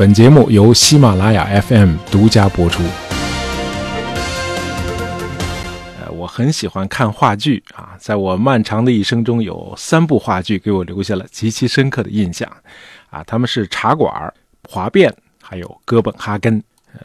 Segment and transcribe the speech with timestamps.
[0.00, 2.82] 本节目由喜马拉雅 FM 独家播出。
[6.00, 12.50] 呃，我很喜欢看话剧啊，在我漫长的一生中，有三部话剧给我留下了极其深刻的印象
[13.10, 14.10] 啊，他们是《茶馆》
[14.72, 15.10] 《华变》
[15.42, 16.58] 还有《哥本哈根》。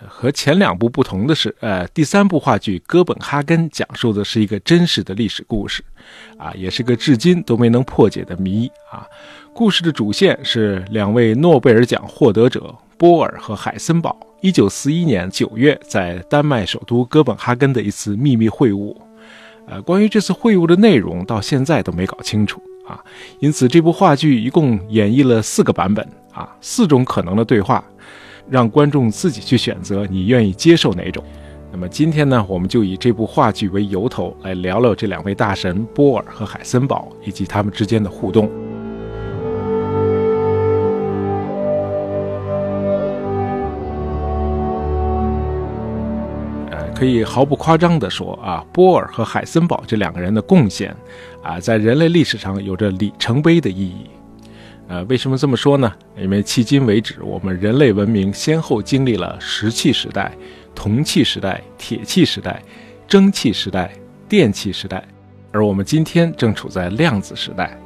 [0.08, 5.84] 和前两部不同的是，呃，第三部话剧《哥本哈根》讲述的是一个真实的历史故事，
[6.38, 9.06] 啊，也是个至今都没能破解的谜啊。
[9.54, 18.96] 故事的主线是两位诺贝尔奖获得者波尔和海森堡，一九四一年九月在丹麦首都哥本哈根的一次秘密会晤。
[19.68, 23.04] 呃，关于这次会晤的内容，到现在都没搞清楚啊。
[23.40, 27.84] 因此，这部话剧一共演绎了四个版本啊，四种可能的对话。
[28.48, 31.24] 让观众自己去选择，你愿意接受哪种？
[31.72, 38.48] 那么今天呢，我们就以这部话剧为由头来聊聊这两位大神波尔和海森堡以及他们之间的互动。
[46.96, 50.96] 可以毫不夸张地说啊，波尔和海森堡这两个人的贡献
[51.44, 54.10] 啊，在人类历史上有着里程碑的意义。
[54.88, 55.92] 呃，为什么这么说呢？
[56.18, 60.32] 因为迄今为止，我们人类文明先后经历了石器时代、
[60.74, 62.62] 铜器时代、铁器时代、
[63.08, 63.92] 蒸汽时代、
[64.30, 65.04] 电气时代，
[65.52, 67.78] 而我们今天正处在量子时代。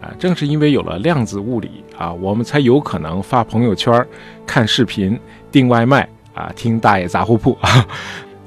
[0.00, 4.04] 啊，正是因为有了量子物理啊，我们才有可能发朋友圈、
[4.46, 5.18] 看视频、
[5.52, 7.86] 订外卖啊、听大爷杂货铺啊。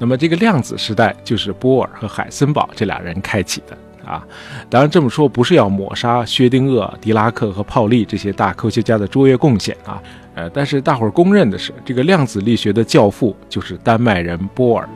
[0.02, 3.78] 那么，这个量子时代就是波尔和海森堡这俩人开启的。
[4.04, 4.26] 啊，
[4.68, 10.02] 当然这么说不是要抹杀薛定谔、狄拉克和泡利这些大科学家的卓越贡献啊，
[10.34, 14.88] 呃，但是大伙儿公认的是，这个量子力学的教父就是丹麦人波尔，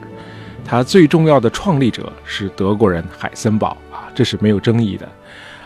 [0.65, 5.09] 他最重要的创立者是德国人海森堡啊，这是没有争议的。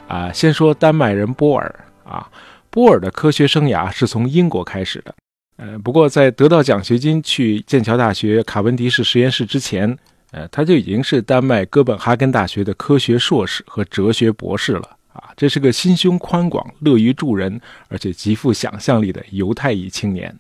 [0.07, 1.75] 啊，先说丹麦人波尔
[2.05, 2.29] 啊，
[2.69, 5.15] 波尔的科学生涯是从英国开始的，
[5.61, 9.97] 呃，不过在得到奖学金去剑桥大学卡文迪氏实验室之前。
[10.33, 15.25] 呃，他就已经是丹麦哥本哈根大学的科学硕士和哲学博士了啊！
[15.37, 20.33] 这是个心胸宽广、乐于助人，而且极富想象力的犹太裔青年。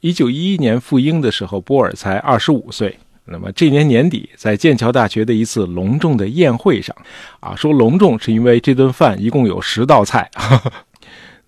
[0.00, 2.94] 一九一一年赴英的时候，波尔才二十五岁。
[3.24, 6.94] 那么这年年底，在剑桥大学的一次隆重的宴会上，
[7.40, 10.30] 啊，说隆重是因为这顿饭一共有十道菜。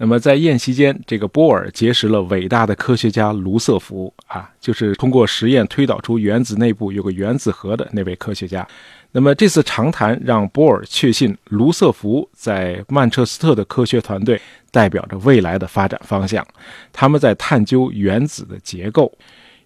[0.03, 8.67] 那么在宴席间，这个波尔结识了伟大的科学家卢瑟福啊，就是通过实验推导出原子内部有个原子核的那位科学家。
[9.13, 14.41] 那么这次长谈让波尔确信卢瑟福在曼彻斯特的科学团队
[14.73, 16.45] 代表着未来的发展方向，
[16.93, 19.17] 他们在探究原子的结构，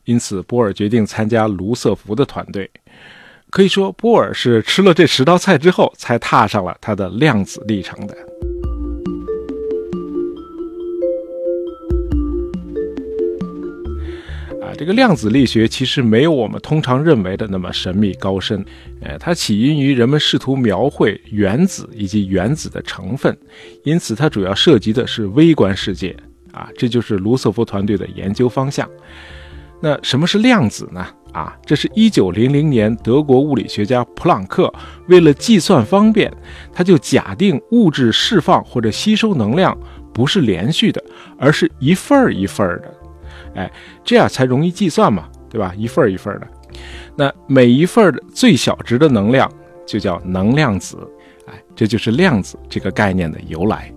[0.04, 2.70] 因此波尔决定参加卢瑟福的团队。
[3.48, 8.14] 可以说，波尔是吃了这十道菜之后才踏上了他的量子历程的。
[14.78, 18.62] 这个量子力学其实没有我们通常认为的那么神秘高深，
[19.00, 23.36] 呃，它起因于人们试图描绘原子以及原子的成分，
[23.84, 26.14] 因此它主要涉及的是微观世界
[26.52, 28.86] 啊，这就是卢瑟福团队的研究方向。
[29.80, 31.06] 那什么是量子呢？
[31.32, 34.72] 啊，这是一九零零年德国物理学家普朗克
[35.08, 36.30] 为了计算方便，
[36.72, 39.76] 他就假定物质释放或者吸收能量
[40.12, 41.02] 不是连续的，
[41.38, 42.94] 而是一份儿一份儿的。
[43.56, 43.68] 哎，
[44.04, 45.72] 这样才容易计算嘛，对吧？
[45.76, 46.46] 一份一份的，
[47.16, 49.50] 那每一份的最小值的能量
[49.86, 50.98] 就叫能量子，
[51.46, 53.90] 哎，这就是量子这个概念的由来。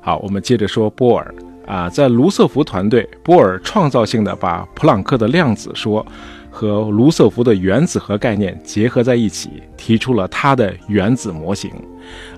[0.00, 1.34] 好，我们接着说波尔
[1.66, 6.06] 啊，在卢瑟福团队，波尔创造性的把普朗克的量子说
[6.50, 11.70] 和卢瑟福的原子核概念结合在一起，提出了他的原子模型。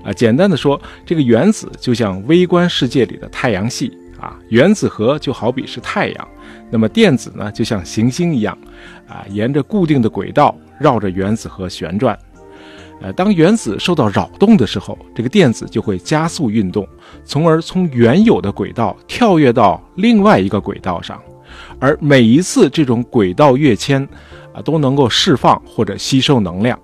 [0.03, 6.29] 啊，简单的说，这个原子就像微观世界里的太阳系啊，原子核就好比是太阳。
[6.71, 8.57] 那么电子呢，就像行星一样，
[9.09, 12.19] 啊，沿着固定的轨道绕着原子核旋转。
[13.01, 16.87] 呃，当原子受到扰动的时候，这个电子就会加速运动，
[17.25, 21.21] 从而从原有的轨道跳跃到另外一个轨道上。
[21.79, 24.03] 而每一次这种轨道跃迁，
[24.53, 26.77] 啊，都能够释放或者吸收能量。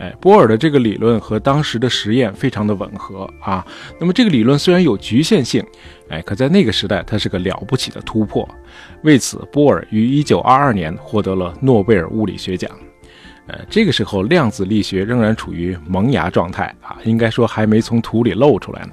[0.00, 3.64] 哎，波尔的这个理论和当时的实验非常的吻合啊。
[4.00, 5.62] 那么这个理论虽然有局限性，
[6.08, 8.48] 哎，可在那个时代它是个了不起的突破。
[9.02, 12.70] 为此，波尔于1922年获得了诺贝尔物理学奖。
[13.46, 18.92] 呃，这个时候量子力学仍然处于萌芽状态啊，应该说还没从土里露出来呢。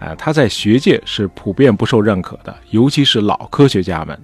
[0.00, 4.16] 呃，他在学界是普遍不受认可的，尤其是老科学家们。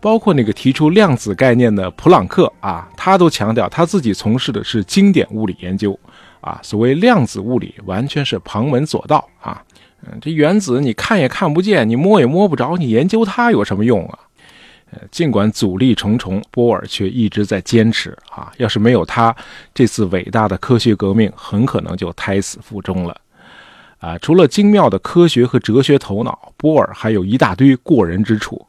[0.00, 5.98] 包括那个提出量子概念的普朗克啊，他都强调他自己从事的是经典物理研究
[6.40, 6.60] 啊。
[6.62, 9.62] 所谓量子物理，完全是旁门左道啊。
[10.02, 14.18] 嗯，这原子你看也看不见，你摸也摸不着，你研究它有什么用啊？
[14.92, 18.50] 呃，尽管阻力重重，波尔却一直在坚持啊。
[18.56, 19.34] 要是没有他，
[19.74, 23.14] 这次伟大的科学革命很可能就胎死腹中了。
[23.98, 28.64] 啊，除了精妙的科学和哲学头脑，波尔还有一大堆过人之处。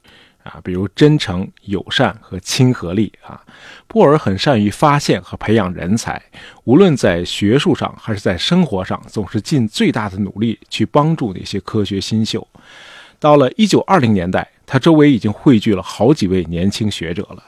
[0.52, 3.40] 啊，比如真诚、友善和亲和力啊，
[3.88, 6.20] 波尔很善于发现和培养人才，
[6.64, 12.46] 无论在学术上还是在生活上，总是尽最大的努力去帮助那些科学新秀。
[13.20, 17.44] 到了一九二零年代，他周围已经汇聚了好几位年轻学者了。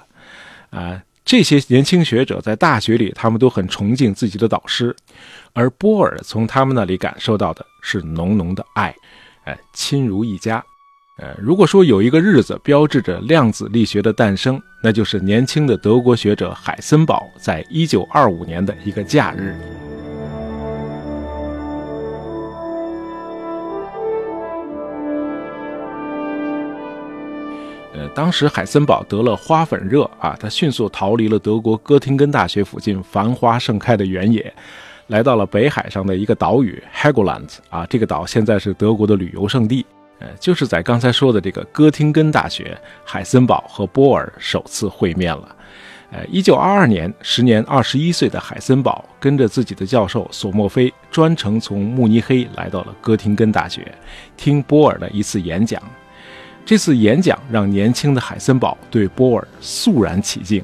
[0.70, 4.96] 啊，这些年轻学者在大学里，他们都很崇敬自己的导师，
[5.54, 8.94] 而波尔从他们那里感受到的是浓浓的爱，
[9.46, 10.64] 哎，亲如一家。
[11.22, 19.56] 呃，如果说有一个日子标志着量子力学的诞生，那就是年轻的德国学者海森堡在一九二五年的一个假日。
[27.94, 34.52] 呃，当时海森堡得了花粉热啊，他迅速逃离了德国哥廷根大学附近繁花盛开的原野，
[35.06, 39.86] 来到了北海上的一个岛屿 Helgoland 啊，这个岛现在是德国的旅游胜地。
[40.22, 45.56] 呃，就是在刚才说的这个哥廷根大学，海森堡和波尔首次会面了。
[46.12, 53.92] 呃，一九二二年，时年二十一岁的海森堡跟着自己的教授索莫菲，专程从慕尼黑来到了哥廷根大学，
[54.38, 55.82] 听波尔的一次演讲。
[56.64, 60.64] 这次演讲让年轻的海森堡对波尔肃然起敬，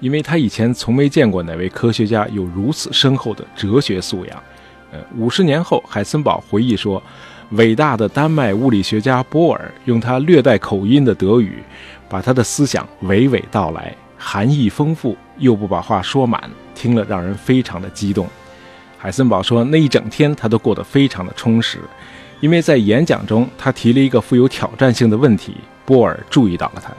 [0.00, 4.42] 因为他以前从没见过哪位科学家有如此深厚的哲学素养。
[4.90, 7.00] 呃，五十年后，海森堡回忆说。
[7.52, 11.62] 伟大的丹麦物理学家波尔用他略带口音的德语，
[12.08, 16.42] 把他的思想娓娓道来，含义丰富，又不把话说满，
[16.74, 18.26] 听了让人非常的激动。
[18.98, 21.78] 海森堡说，那一整天他都过得非常的充实，
[22.40, 25.54] 因为在演讲中他提了一个富有挑战性的问题，
[25.84, 26.92] 波尔注意到了他。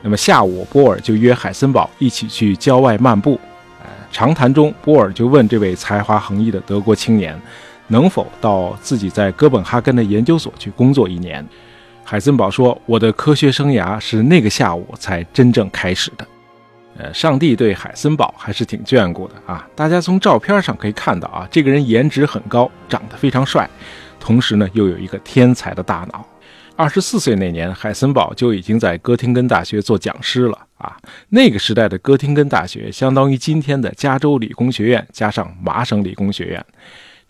[0.00, 3.38] 那么下午，波尔就约海森堡一起去郊外漫步。
[4.10, 7.38] 长谈中，波尔就问这位才华横溢的德国青年。
[7.88, 11.46] 能否到自己在哥本哈根的研究所去工作一年？
[12.04, 16.26] 海森堡说：“我的科学生涯是那个下午才真正开始的。”
[16.96, 19.66] 呃，上帝对海森堡还是挺眷顾的啊！
[19.74, 23.68] 大家从照片上可以看到啊，这个人颜值很高，长得非常帅，
[24.20, 26.24] 同时呢又有一个天才的大脑。
[26.76, 30.96] 二十四岁那年，海森堡就已经在哥廷根大学做讲师了啊！
[31.30, 36.64] 那个时代的哥廷根大学相当于今天的加州理工学院加上麻省理工学院。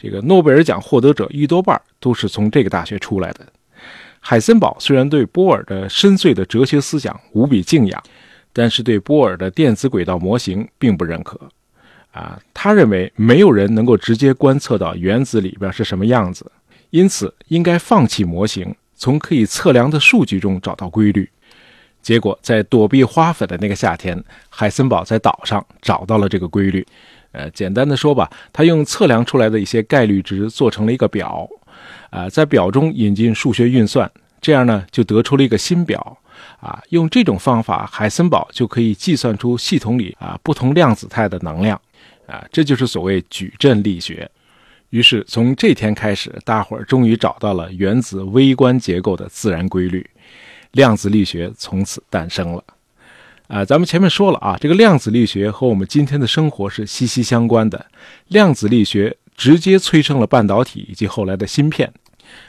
[0.05, 3.41] 这个诺贝尔奖获得者一多半都是从这个大学出来的。
[4.21, 8.03] 海森堡虽然对波尔的深邃的哲学思想无比敬仰，
[8.53, 11.41] 但是对波尔的电子轨道模型并不认可。
[12.13, 16.45] 啊，他认为没有人能够直接观测到原子里边是什么样子，
[16.91, 21.27] 因此应该放弃模型，从可以测量的数据中找到规律。
[22.03, 26.87] 结果，在躲避花粉的那个夏天，海森堡在岛上找到了这个规律。
[27.35, 31.47] 呃，简单的说吧，他用测量出来的一些概率值做成了一个表，
[32.11, 34.09] 啊，在表中引进数学运算，
[34.41, 36.17] 这样呢就得出了一个新表，
[36.61, 41.81] 啊，用这种方法，海森堡就可以计算出系统里啊不同量子态的能量，
[42.27, 44.31] 啊，这就是所谓矩阵力学。
[44.91, 50.09] 于是从这天开始，大伙儿终于找到了原子微观结构的自然规律，
[50.71, 52.63] 量子力学从此诞生了。
[53.49, 57.87] 啊，咱们前面说了啊，这个量子力学和我们今天的生活是息息相关的。
[58.29, 61.93] 量子力学直接催生了半导体以及后来的芯片。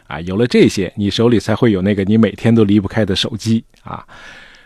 [0.08, 4.06] 啊，有了这些，你手里才会有那个你每天都离不开的手机啊。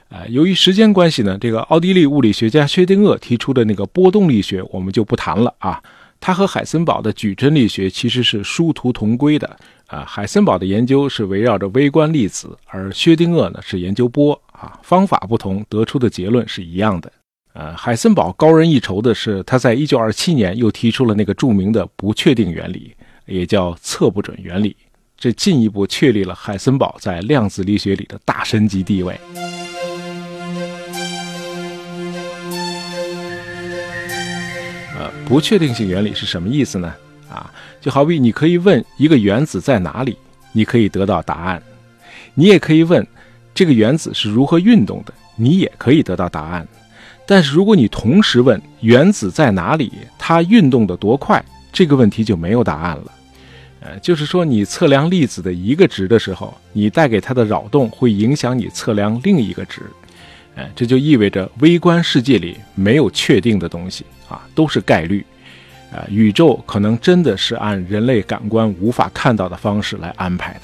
[0.09, 5.81] 啊，由于时间关系呢，这个奥地利物理学家薛定谔提出的那个波动力学我们就不谈了啊。
[6.21, 9.57] 他和海森堡的矩阵力学其实是殊途同归的。
[9.87, 14.39] 啊，海森堡的研究是围绕着微观粒子，而薛定谔呢是研究波。
[14.59, 17.09] 啊，方法不同，得出的结论是一样的。
[17.53, 22.93] 呃，海森堡高人一筹的是，他在1927年又提出了那个著名的不确定原理，
[23.25, 24.75] 也叫测不准原理，
[25.17, 29.17] 这进一步确立了海森堡在量子力学里的大神级地位。
[34.97, 36.93] 呃，不确定性原理是什么意思呢？
[37.29, 37.49] 啊，
[37.79, 40.17] 就好比你可以问一个原子在哪里，
[40.51, 41.59] 你可以得到答案；
[42.33, 43.05] 你也可以问。
[43.59, 45.13] 这个原子是如何运动的？
[45.35, 46.65] 你也可以得到答案。
[47.27, 53.11] 但是如果你同时问原子在哪里，它运动的多快，这个问题就没有答案了。
[53.81, 59.81] 呃，就是说你测量粒子的一个值的时候，你带给它的扰动会影响你测量另一个值。
[60.55, 65.25] 哎，这就意味着微观世界里没有确定的东西啊，都是概率。
[65.91, 70.61] 啊，宇宙可能真的是按人类感官无法看到的方式来安排的。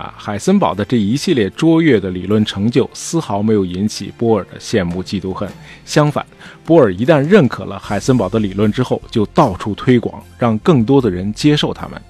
[0.00, 5.46] 啊，海森堡的这一系列卓越的理论成就，丝毫没有引起波尔的羡慕嫉妒恨。
[5.84, 6.24] 相反，
[6.64, 12.00] 波尔一旦认可了海森堡的理论之后，就到处推广，让更多的人接受他们。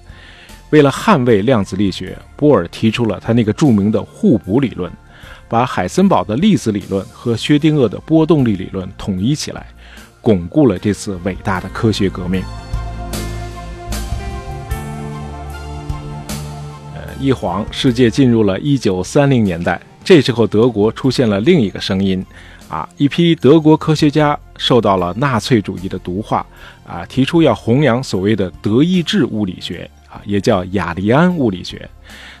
[0.69, 4.89] 为了捍卫量子力学，波尔提出了他那个著名的互补理论，
[5.49, 9.67] 把海森堡的粒子理论和薛定谔的波动力理论统一起来，
[10.21, 12.41] 巩固了这次伟大的科学革命。
[17.21, 19.79] 一晃，世界进入了一九三零年代。
[20.03, 22.25] 这时候，德国出现了另一个声音，
[22.67, 26.43] 啊，一批德国科学家受到了纳粹主义的毒化，
[26.83, 31.87] 啊，提出要弘扬所谓的德意志物理学，啊，也叫雅利安物理学。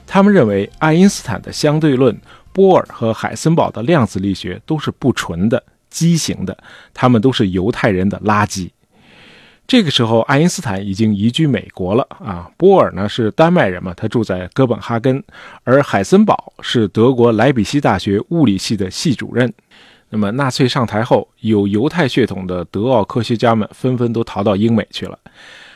[0.07, 2.19] 他们认为，爱因斯坦的相对论、
[2.51, 6.57] 波尔和海森堡的量子力学都是不纯的、畸形的，
[6.91, 8.69] 他们都是犹太人的垃圾。
[9.71, 12.51] 这个时候，爱因斯坦已经移居美国了啊。
[12.57, 15.23] 波尔呢是丹麦人嘛，他住在哥本哈根，
[15.63, 19.49] 而海森堡是德国莱比锡大学物理系的系主任。
[20.09, 25.17] 那么纳粹上台后，有犹太血统的德奥科学家们纷纷都逃到英美去了。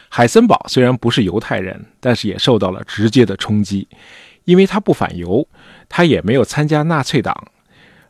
[0.09, 3.87] 海森堡虽然不是犹太人，但是也受到了直接的冲击，
[4.43, 5.47] 因为他不反犹，
[5.87, 7.33] 他也没有参加纳粹党。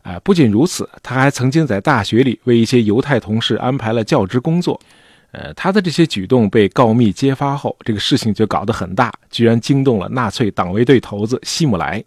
[0.01, 4.81] 啊，不仅如此，他还曾经在大学里为一些犹太同事安排了教职工作。
[5.37, 12.01] 呃，他的这些举动被告密揭发后，这个事情就搞得很大，居然惊动了纳粹党卫队头子希姆莱。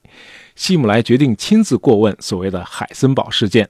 [0.56, 3.68] 希姆莱决定亲自过问所谓的海森堡事件。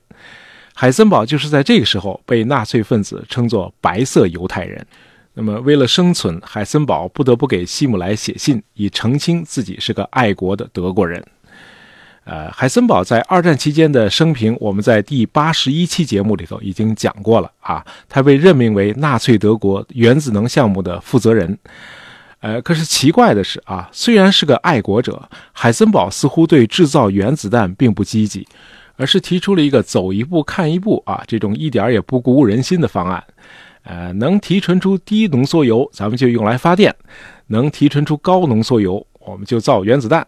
[0.75, 4.87] 海森堡就是在这个时候被纳粹分子称作“白色犹太人”。
[5.35, 11.21] 那么，为了生存，海森堡不得不给希姆莱写信，以澄清自己是个爱国的德国人。
[12.29, 17.83] 呃，海森堡在二战期间的生平，我们在第八十一期节目里头已经讲过了啊。
[18.07, 21.59] 他被任命为纳粹德国原子能项目的负责人。
[22.41, 28.47] 呃，可是奇怪的是啊，虽然是个爱国者，海森堡似乎对制造原子弹并不积极，
[28.97, 33.25] 而是提出了一个走一步看一步啊，这种一点也不鼓舞人心的方案。
[33.85, 36.93] 呃，能提纯出低浓缩铀，咱们就用来发电；
[37.47, 40.27] 能提纯出高浓缩铀，我们就造原子弹。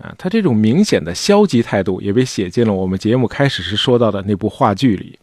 [0.00, 5.18] 啊，他这种明显的消极态度也被写进了我们节目开始时说到的那部话剧里。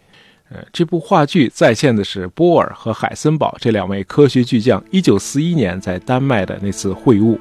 [0.49, 7.37] 呃，这部话剧再现的是波尔和海森堡这两位科学巨匠1941年在丹麦的那次会晤。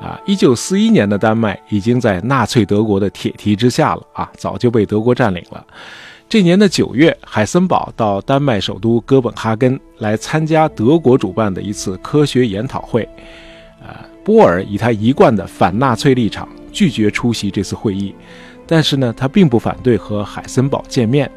[0.00, 5.66] 啊，1941年的丹麦已经在纳粹德国的铁蹄之下了啊，早就被德国占领了。
[6.28, 13.08] 这年的九月，海森堡到丹麦首都哥本哈根来参加德国主办的一次科学研讨会。
[13.80, 18.12] 呃，波尔以他一贯的反纳粹立场拒绝出席这次会议，
[18.66, 21.30] 但是呢，他并不反对和海森堡见面，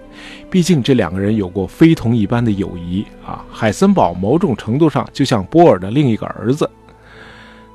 [0.49, 3.45] 毕竟这两个人有过非同一般的友谊啊。
[3.51, 6.67] 海森堡某种程度上就像波尔的另一个儿子。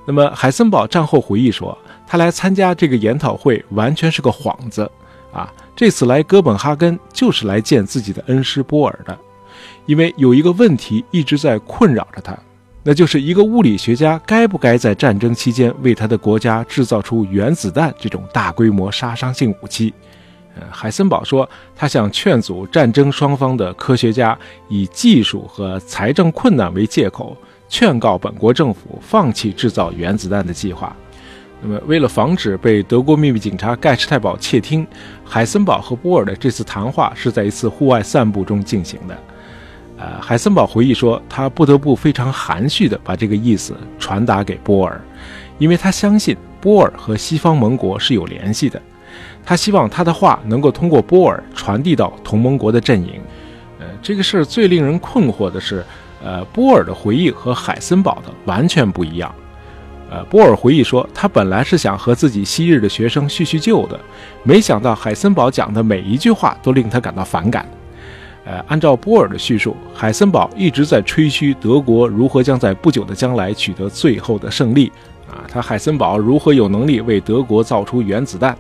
[0.05, 1.79] 那么，海森堡战后回忆说，
[2.09, 4.91] 他来参加这个研讨会完全是个幌子
[5.35, 5.53] 啊。
[5.77, 9.19] 这次来哥本哈根就是来见自己的恩师波尔的，
[9.87, 12.39] 因为有一个问题一直在困扰着他，
[12.83, 19.93] 那就是一个物理学家该不该在战争期间为他的国家制造出原子弹这种大规模杀伤性武器。
[20.71, 24.39] 海森堡说，他想劝阻战争双方的科学家
[24.69, 27.37] 以技术和财政困难为借口，
[27.69, 30.95] 劝告本国政府放弃制造原子弹的计划。
[31.67, 34.87] 那么，为了防止被德国秘密警察盖世太保窃听，
[35.25, 39.17] 海森堡和波尔的这次谈话是在一次户外散步中进行的。
[39.97, 45.01] 呃，海森堡回忆说，他不得不非常含蓄地把这个意思传达给波尔，
[45.59, 48.79] 因为他相信波尔和西方盟国是有联系的。
[49.43, 53.19] 他希望他的话能够通过波尔传递到同盟国的阵营。
[53.81, 55.83] 呃，这个事儿最令人困惑的是，
[56.23, 59.35] 呃，波尔的回忆和海森堡的完全不一样。
[60.15, 63.99] 呃，波尔回忆说，他本来是想和自己昔日的学生叙叙旧的，
[64.45, 67.69] 没想到海森堡讲的每一句话都令他感到反感。
[68.45, 74.93] 呃，按照波尔的叙述，海森堡一直在吹嘘德国如何将在不久的将来取得最后的胜利，
[75.29, 78.57] 啊，他海森堡如何有能力为德国造出原子弹，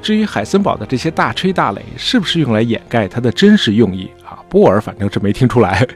[0.00, 4.38] 至于海森堡的这些大吹大擂是不是用来掩盖他的真实用意啊？
[4.48, 5.86] 波尔反正是没听出来。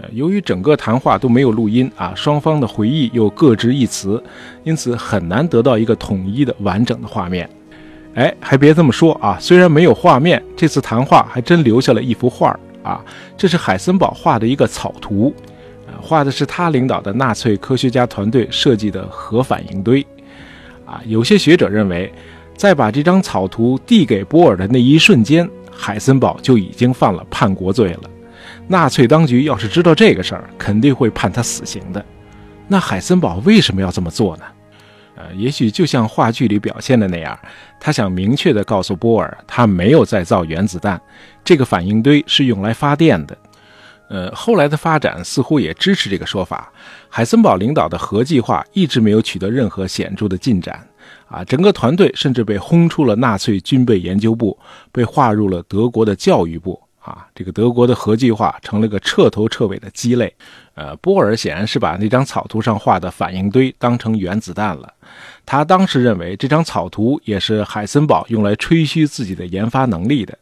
[0.00, 4.22] 呃，由于整个谈话都没有录音啊，双方的回忆又各执一词，
[4.64, 7.48] 因此很难得到一个统一的完整的画面。
[8.14, 13.04] 哎，还别这么说啊，虽然没有画面，这次谈话还真留下了一幅画啊，
[13.36, 15.32] 这是海森堡画的一个草图，
[16.00, 20.04] 画的是他领导的纳粹科学家团队设计的核反应堆。
[20.84, 22.12] 啊，有些学者认为，
[22.56, 28.10] 在把这张草图递给波尔的那一瞬间，海森堡就已经犯了叛国罪了。
[28.66, 32.04] 纳粹当局要是知道这个事儿，肯定会判他死刑的。
[32.66, 34.44] 那海森堡为什么要这么做呢？
[35.16, 37.38] 呃，也许就像话剧里表现的那样，
[37.78, 41.00] 他想明确地告诉波尔，他没有再造原子弹，
[41.44, 43.36] 这个反应堆是用来发电的。
[44.08, 46.72] 呃，后来的发展似乎也支持这个说法。
[47.08, 50.84] 海森堡领导的核计划一直没有取得任何显著的进展，
[51.28, 54.58] 啊，整个团队甚至被轰出了纳粹军备研究部，
[54.90, 56.80] 被划入了德国的教育部。
[57.04, 60.34] 啊，这个德国的核计划成了个彻头彻尾的鸡肋。
[60.74, 64.90] 呃，波尔显然是把那张草图上画的反应堆当成原子弹了。
[65.44, 70.36] 他当时认为这张草图也是海森堡用来吹嘘自己的研发能力的。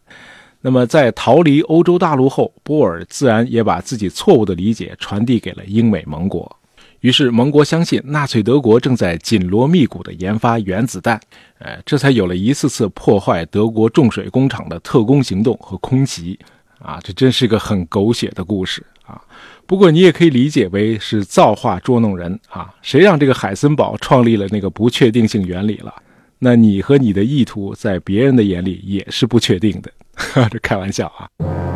[0.60, 6.56] 那么，在逃离欧洲大陆后，波尔自然也把自己错误的理解传递给了英美盟国。
[7.02, 11.20] 于是，盟国相信纳粹德国正在紧锣密鼓地研发原子弹，
[11.58, 16.38] 呃，这才有了一次次破坏德国重水工厂的特工行动和空袭。
[16.78, 19.20] 啊，这真是个很狗血的故事啊！
[19.66, 22.72] 不过你也可以理解为是造化捉弄人啊！
[22.82, 25.94] 谁让这个海森堡创立了那个不确定性原理了？
[26.40, 29.92] 那你和你的意图在别人的眼里也是不确定的。
[30.50, 31.71] 这开玩笑啊！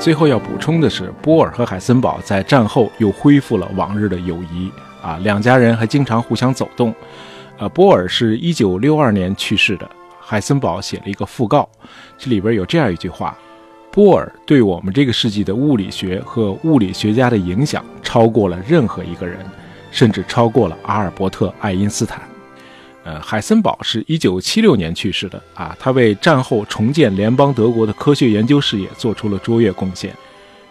[0.00, 6.94] 最后要补充的是，波尔和海森堡在战后又恢复了往日的友谊啊，两家人还经常互相走动。
[7.58, 9.88] 呃，波尔是一九六二年去世的。
[10.18, 11.68] 海森堡写了一个讣告，
[12.16, 13.36] 这里边有这样一句话：
[13.90, 19.38] 波尔对我们这个世纪的物理学和物理学家的影响超过了任何一个人，
[19.90, 22.22] 甚至超过了阿尔伯特·爱因斯坦。
[23.02, 30.14] 呃，海森堡是一九七六年去世的啊，他为战后重建联邦德国的科学研究事业做出了卓越贡献。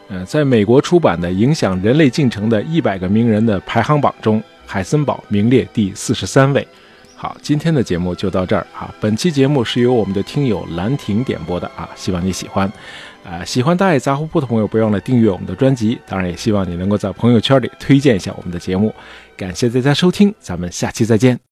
[0.09, 6.67] 呃，在美国出版的影响人类进程的一百个名人的排行榜中，海森堡名列第四十三位。
[7.15, 8.93] 好，今天的节目就到这儿啊。
[8.99, 12.71] 本期节目是由我们的听友兰亭点播的啊，希望你喜欢。
[13.23, 15.99] 啊，喜欢大爱杂货铺的朋友，不要忘了订阅我们的专辑。
[16.07, 18.93] 当然，也希望你能够在朋友圈里推荐一下我们的节目。
[19.35, 21.39] 感谢大家收听，咱们下期再见。